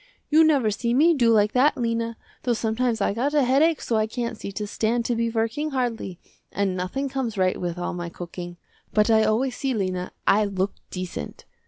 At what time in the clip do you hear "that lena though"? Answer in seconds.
1.51-2.53